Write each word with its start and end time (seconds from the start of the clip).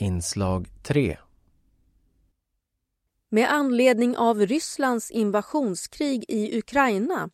Inslag 0.00 0.68
3 0.82 1.18
Med 3.28 3.52
anledning 3.52 4.16
av 4.16 4.40
Rysslands 4.46 5.10
invasionskrig 5.10 6.24
i 6.28 6.58
Ukraina 6.58 7.30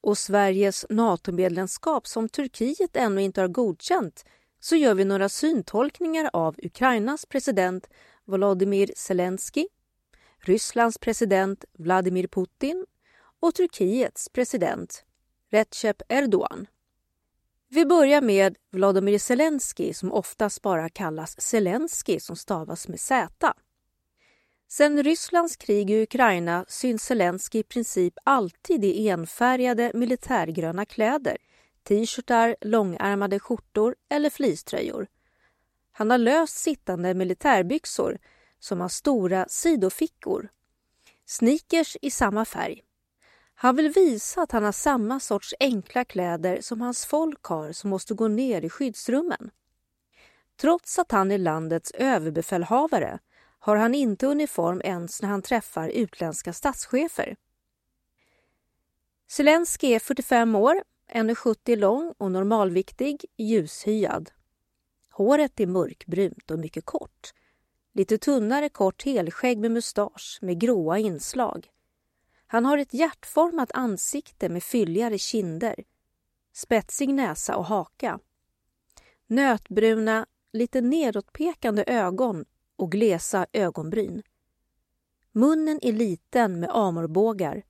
och 0.00 0.18
Sveriges 0.18 0.86
NATO-medlemskap 0.90 2.06
som 2.06 2.28
Turkiet 2.28 2.96
ännu 2.96 3.22
inte 3.22 3.40
har 3.40 3.48
godkänt 3.48 4.24
så 4.60 4.76
gör 4.76 4.94
vi 4.94 5.04
några 5.04 5.28
syntolkningar 5.28 6.30
av 6.32 6.56
Ukrainas 6.62 7.26
president 7.26 7.88
Volodymyr 8.24 8.90
Zelensky, 8.96 9.66
Rysslands 10.38 10.98
president 10.98 11.64
Vladimir 11.72 12.26
Putin 12.26 12.86
och 13.40 13.54
Turkiets 13.54 14.28
president 14.28 15.04
Recep 15.50 16.02
Erdogan. 16.08 16.66
Vi 17.74 17.86
börjar 17.86 18.20
med 18.20 18.56
Vladimir 18.72 19.18
Zelensky 19.18 19.94
som 19.94 20.12
oftast 20.12 20.62
bara 20.62 20.88
kallas 20.88 21.40
Zelensky 21.40 22.20
som 22.20 22.36
stavas 22.36 22.88
med 22.88 23.00
Z. 23.00 23.54
Sedan 24.68 25.02
Rysslands 25.02 25.56
krig 25.56 25.90
i 25.90 26.02
Ukraina 26.02 26.64
syns 26.68 27.02
Zelensky 27.02 27.58
i 27.58 27.62
princip 27.62 28.14
alltid 28.24 28.84
i 28.84 29.08
enfärgade 29.08 29.90
militärgröna 29.94 30.84
kläder, 30.84 31.36
t-shirtar, 31.88 32.56
långärmade 32.60 33.38
skjortor 33.38 33.96
eller 34.08 34.30
fleecetröjor. 34.30 35.06
Han 35.92 36.10
har 36.10 36.18
löst 36.18 36.56
sittande 36.56 37.14
militärbyxor 37.14 38.18
som 38.58 38.80
har 38.80 38.88
stora 38.88 39.48
sidofickor. 39.48 40.48
Sneakers 41.26 41.96
i 42.02 42.10
samma 42.10 42.44
färg. 42.44 42.82
Han 43.62 43.76
vill 43.76 43.88
visa 43.88 44.42
att 44.42 44.52
han 44.52 44.64
har 44.64 44.72
samma 44.72 45.20
sorts 45.20 45.54
enkla 45.60 46.04
kläder 46.04 46.60
som 46.60 46.80
hans 46.80 47.06
folk 47.06 47.44
har 47.44 47.72
som 47.72 47.90
måste 47.90 48.14
gå 48.14 48.28
ner 48.28 48.62
i 48.62 48.70
skyddsrummen. 48.70 49.50
Trots 50.56 50.98
att 50.98 51.12
han 51.12 51.30
är 51.30 51.38
landets 51.38 51.90
överbefälhavare 51.90 53.18
har 53.58 53.76
han 53.76 53.94
inte 53.94 54.26
uniform 54.26 54.80
ens 54.84 55.22
när 55.22 55.28
han 55.28 55.42
träffar 55.42 55.88
utländska 55.88 56.52
statschefer. 56.52 57.36
Zelensky 59.30 59.86
är 59.86 59.98
45 59.98 60.54
år, 60.54 60.82
1,70 61.12 61.76
lång 61.76 62.14
och 62.18 62.32
normalviktig, 62.32 63.24
ljushyad. 63.36 64.30
Håret 65.10 65.60
är 65.60 65.66
mörkbrunt 65.66 66.50
och 66.50 66.58
mycket 66.58 66.84
kort. 66.84 67.34
Lite 67.92 68.18
tunnare 68.18 68.68
kort 68.68 69.04
helskägg 69.04 69.58
med 69.58 69.70
mustasch 69.70 70.38
med 70.42 70.60
gråa 70.60 70.98
inslag. 70.98 71.68
Han 72.52 72.64
har 72.64 72.78
ett 72.78 72.94
hjärtformat 72.94 73.72
ansikte 73.74 74.48
med 74.48 74.62
fylligare 74.62 75.18
kinder, 75.18 75.84
spetsig 76.52 77.08
näsa 77.14 77.56
och 77.56 77.64
haka. 77.64 78.18
Nötbruna, 79.26 80.26
lite 80.52 80.80
nedåtpekande 80.80 81.84
ögon 81.86 82.44
och 82.76 82.92
glesa 82.92 83.46
ögonbryn. 83.52 84.22
Munnen 85.32 85.78
är 85.82 85.92
liten 85.92 86.60
med 86.60 86.70
amorbågar. 86.72 87.62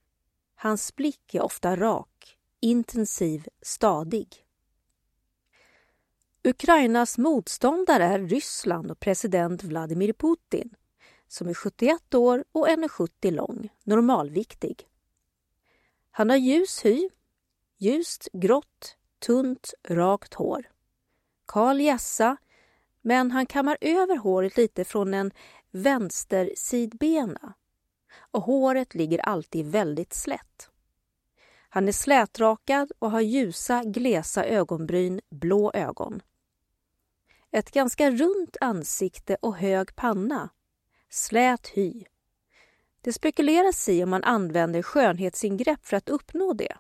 Hans 0.55 0.96
blick 0.96 1.34
är 1.34 1.42
ofta 1.42 1.77
rak, 1.77 2.39
intensiv, 2.61 3.48
stadig. 3.62 4.28
Ukrainas 6.44 7.19
motståndare 7.19 8.05
är 8.05 8.19
Ryssland 8.19 8.91
och 8.91 9.00
president 9.00 9.64
Vladimir 9.64 10.12
Putin 10.12 10.74
som 11.33 11.48
är 11.48 11.55
71 11.55 12.14
år 12.14 12.44
och 12.52 12.69
1,70 12.69 13.30
lång, 13.30 13.69
normalviktig. 13.84 14.88
Han 16.11 16.30
har 16.30 16.36
ljus 16.36 16.84
hy, 16.84 17.08
ljust 17.78 18.28
grått, 18.33 18.97
tunt, 19.19 19.74
rakt 19.89 20.34
hår. 20.34 20.70
Kal 21.47 21.80
hjässa, 21.80 22.36
men 23.00 23.30
han 23.30 23.47
kammar 23.47 23.78
över 23.80 24.16
håret 24.16 24.56
lite 24.56 24.84
från 24.84 25.14
en 25.14 25.30
vänstersidbena 25.70 27.55
och 28.30 28.42
håret 28.42 28.94
ligger 28.94 29.19
alltid 29.19 29.67
väldigt 29.67 30.14
slätt. 30.14 30.70
Han 31.68 31.89
är 31.89 31.92
slätrakad 31.92 32.92
och 32.98 33.11
har 33.11 33.20
ljusa, 33.20 33.83
glesa 33.84 34.45
ögonbryn, 34.45 35.20
blå 35.30 35.73
ögon. 35.74 36.23
Ett 37.51 37.70
ganska 37.70 38.11
runt 38.11 38.57
ansikte 38.61 39.36
och 39.40 39.57
hög 39.57 39.96
panna 39.96 40.51
slät 41.14 41.68
hy. 41.68 42.05
Det 43.00 43.12
spekuleras 43.12 43.89
i 43.89 44.05
om 44.05 44.11
man 44.11 44.24
använder 44.24 44.83
skönhetsingrepp 44.83 45.86
för 45.86 45.96
att 45.96 46.08
uppnå 46.08 46.52
det. 46.52 46.77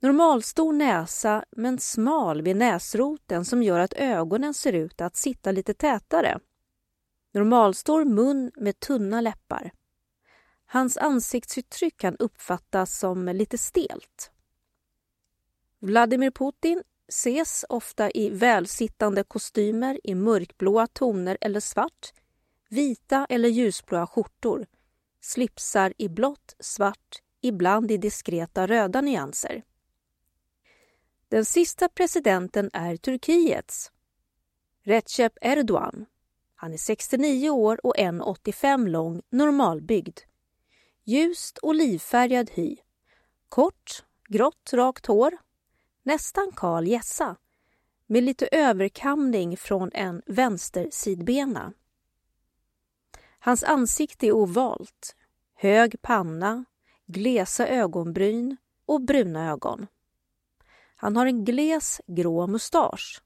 Normalstor 0.00 0.72
näsa 0.72 1.44
men 1.50 1.78
smal 1.78 2.42
vid 2.42 2.56
näsroten 2.56 3.44
som 3.44 3.62
gör 3.62 3.78
att 3.78 3.92
ögonen 3.92 4.54
ser 4.54 4.72
ut 4.72 5.00
att 5.00 5.16
sitta 5.16 5.52
lite 5.52 5.74
tätare. 5.74 6.38
Normalstor 7.32 8.04
mun 8.04 8.50
med 8.56 8.80
tunna 8.80 9.20
läppar. 9.20 9.72
Hans 10.66 10.96
ansiktsuttryck 10.96 11.96
kan 11.96 12.16
uppfattas 12.16 12.98
som 12.98 13.26
lite 13.26 13.58
stelt. 13.58 14.30
Vladimir 15.80 16.30
Putin 16.30 16.82
ses 17.08 17.64
ofta 17.68 18.10
i 18.10 18.30
välsittande 18.30 19.24
kostymer 19.24 20.00
i 20.04 20.14
mörkblåa 20.14 20.86
toner 20.86 21.38
eller 21.40 21.60
svart 21.60 22.12
vita 22.74 23.26
eller 23.28 23.48
ljusblåa 23.48 24.06
skjortor, 24.06 24.66
slipsar 25.20 25.92
i 25.98 26.08
blått, 26.08 26.56
svart, 26.58 27.22
ibland 27.40 27.90
i 27.90 27.96
diskreta 27.96 28.66
röda 28.66 29.00
nyanser. 29.00 29.62
Den 31.28 31.44
sista 31.44 31.88
presidenten 31.88 32.70
är 32.72 32.96
Turkiets. 32.96 33.92
Recep 34.82 35.32
Erdogan. 35.40 36.06
Han 36.54 36.72
är 36.72 36.76
69 36.76 37.50
år 37.50 37.86
och 37.86 37.96
1,85 37.96 38.88
lång, 38.88 39.22
normalbyggd. 39.30 40.18
Ljust 41.04 41.58
olivfärgad 41.62 42.50
hy. 42.50 42.76
Kort, 43.48 44.04
grått, 44.28 44.70
rakt 44.72 45.06
hår. 45.06 45.38
Nästan 46.02 46.52
kal 46.56 46.88
gässa 46.88 47.36
med 48.06 48.22
lite 48.24 48.48
överkamning 48.52 49.56
från 49.56 49.90
en 49.94 50.22
vänstersidbena. 50.26 51.72
Hans 53.44 53.64
ansikte 53.64 54.26
är 54.26 54.32
ovalt, 54.32 55.16
hög 55.54 56.02
panna, 56.02 56.64
glesa 57.06 57.68
ögonbryn 57.68 58.56
och 58.86 59.00
bruna 59.00 59.50
ögon. 59.50 59.86
Han 60.96 61.16
har 61.16 61.26
en 61.26 61.44
gles 61.44 62.00
grå 62.06 62.46
mustasch, 62.46 63.22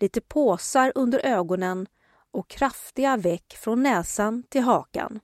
lite 0.00 0.20
påsar 0.20 0.92
under 0.94 1.26
ögonen 1.26 1.86
och 2.30 2.48
kraftiga 2.48 3.16
veck 3.16 3.56
från 3.60 3.82
näsan 3.82 4.42
till 4.48 4.62
hakan. 4.62 5.20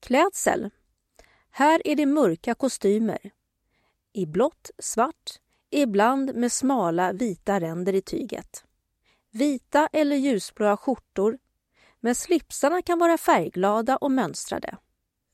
Klädsel. 0.00 0.70
Här 1.50 1.82
är 1.84 1.96
det 1.96 2.06
mörka 2.06 2.54
kostymer. 2.54 3.30
I 4.12 4.26
blått, 4.26 4.70
svart, 4.78 5.30
ibland 5.70 6.34
med 6.34 6.52
smala 6.52 7.12
vita 7.12 7.60
ränder 7.60 7.92
i 7.92 8.02
tyget. 8.02 8.64
Vita 9.30 9.88
eller 9.92 10.16
ljusblåa 10.16 10.76
skjortor 10.76 11.38
men 12.00 12.14
slipsarna 12.14 12.82
kan 12.82 12.98
vara 12.98 13.18
färgglada 13.18 13.96
och 13.96 14.10
mönstrade. 14.10 14.76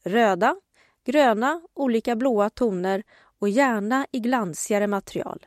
Röda, 0.05 0.57
gröna, 1.05 1.61
olika 1.75 2.17
blåa 2.17 2.51
toner 2.51 3.03
och 3.39 3.49
gärna 3.49 4.07
i 4.13 4.21
glansigare 4.21 4.87
material. 4.87 5.47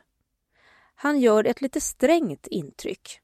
Han 0.94 1.20
gör 1.20 1.44
ett 1.44 1.60
lite 1.60 1.80
strängt 1.80 2.46
intryck. 2.46 3.20